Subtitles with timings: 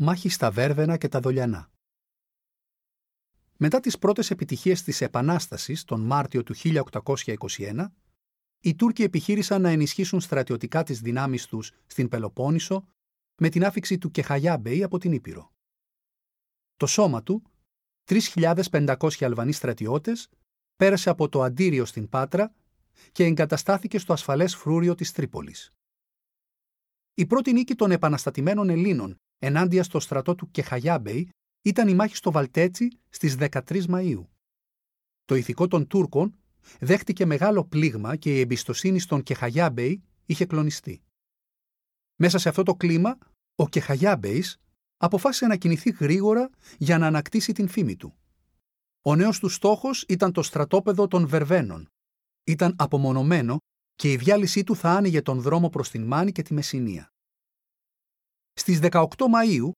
[0.00, 1.70] μάχη στα Βέρβαινα και τα Δολιανά.
[3.56, 7.86] Μετά τις πρώτες επιτυχίες της Επανάστασης τον Μάρτιο του 1821,
[8.60, 12.86] οι Τούρκοι επιχείρησαν να ενισχύσουν στρατιωτικά τις δυνάμεις τους στην Πελοπόννησο
[13.40, 15.52] με την άφηξη του Κεχαγιάμπεϊ από την Ήπειρο.
[16.76, 17.42] Το σώμα του,
[18.04, 20.28] 3.500 Αλβανοί στρατιώτες,
[20.76, 22.54] πέρασε από το Αντίριο στην Πάτρα
[23.12, 25.72] και εγκαταστάθηκε στο ασφαλές φρούριο της Τρίπολης.
[27.14, 31.28] Η πρώτη νίκη των επαναστατημένων Ελλήνων ενάντια στο στρατό του Κεχαγιάμπεϊ
[31.62, 34.26] ήταν η μάχη στο Βαλτέτσι στις 13 Μαΐου.
[35.24, 36.38] Το ηθικό των Τούρκων
[36.80, 41.02] δέχτηκε μεγάλο πλήγμα και η εμπιστοσύνη στον Κεχαγιάμπεϊ είχε κλονιστεί.
[42.16, 43.18] Μέσα σε αυτό το κλίμα,
[43.54, 44.56] ο Κεχαγιάμπεϊς
[44.96, 48.14] αποφάσισε να κινηθεί γρήγορα για να ανακτήσει την φήμη του.
[49.02, 51.88] Ο νέος του στόχος ήταν το στρατόπεδο των Βερβένων.
[52.44, 53.58] Ήταν απομονωμένο
[53.94, 57.12] και η διάλυσή του θα άνοιγε τον δρόμο προς την Μάνη και τη Μεσσηνία.
[58.68, 59.70] Στις 18 Μαΐου,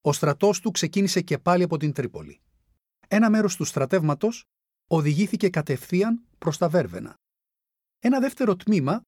[0.00, 2.40] ο στρατός του ξεκίνησε και πάλι από την Τρίπολη.
[3.08, 4.44] Ένα μέρος του στρατεύματος
[4.86, 7.14] οδηγήθηκε κατευθείαν προς τα Βέρβαινα.
[7.98, 9.00] Ένα δεύτερο τμήμα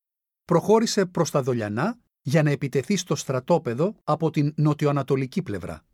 [0.45, 5.85] προχώρησε προς τα Δολιανά για να επιτεθεί στο στρατόπεδο από την νοτιοανατολική πλευρά.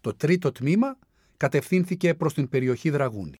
[0.00, 0.98] Το τρίτο τμήμα
[1.36, 3.36] κατευθύνθηκε προς την περιοχή Δραγούνη.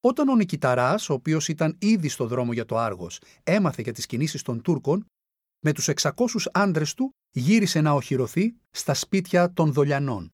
[0.00, 4.06] Όταν ο Νικηταράς, ο οποίος ήταν ήδη στο δρόμο για το Άργος, έμαθε για τις
[4.06, 5.06] κινήσεις των Τούρκων,
[5.64, 6.12] με τους 600
[6.52, 10.30] άντρες του γύρισε να οχυρωθεί στα σπίτια των Δολιανών.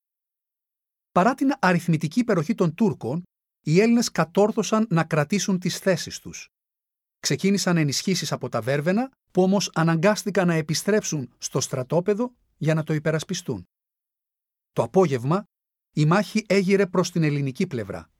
[1.12, 3.22] Παρά την αριθμητική υπεροχή των Τούρκων,
[3.64, 6.48] οι Έλληνες κατόρθωσαν να κρατήσουν τις θέσεις τους.
[7.20, 12.94] Ξεκίνησαν ενισχύσεις από τα Βέρβαινα, που όμως αναγκάστηκαν να επιστρέψουν στο στρατόπεδο για να το
[12.94, 13.64] υπερασπιστούν.
[14.72, 15.44] Το απόγευμα,
[15.94, 18.10] η μάχη έγειρε προς την ελληνική πλευρά.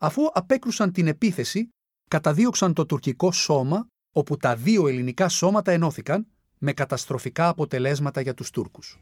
[0.00, 1.68] Αφού απέκρουσαν την επίθεση,
[2.10, 6.26] καταδίωξαν το τουρκικό σώμα, όπου τα δύο ελληνικά σώματα ενώθηκαν,
[6.58, 9.00] με καταστροφικά αποτελέσματα για τους Τούρκους.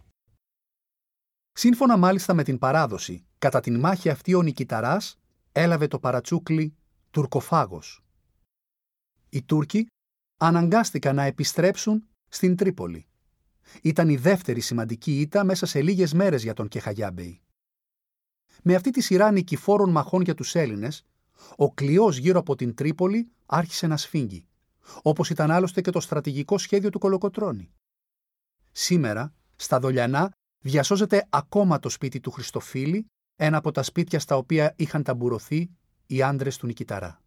[1.52, 5.18] Σύμφωνα μάλιστα με την παράδοση, κατά την μάχη αυτή ο Νικηταράς
[5.52, 6.76] έλαβε το παρατσούκλι
[7.10, 8.04] «Τουρκοφάγος».
[9.28, 9.86] Οι Τούρκοι
[10.36, 13.06] αναγκάστηκαν να επιστρέψουν στην Τρίπολη.
[13.82, 17.40] Ήταν η δεύτερη σημαντική ήττα μέσα σε λίγες μέρες για τον Κεχαγιάμπεϊ.
[18.62, 21.06] Με αυτή τη σειρά νικηφόρων μαχών για τους Έλληνες,
[21.56, 24.46] ο κλειός γύρω από την Τρίπολη άρχισε να σφίγγει,
[25.02, 27.70] όπως ήταν άλλωστε και το στρατηγικό σχέδιο του Κολοκοτρώνη.
[28.72, 30.30] Σήμερα, στα Δολιανά,
[30.64, 33.06] διασώζεται ακόμα το σπίτι του Χριστοφίλη,
[33.36, 35.70] ένα από τα σπίτια στα οποία είχαν ταμπουρωθεί
[36.06, 37.20] οι άντρες του Νικηταρά.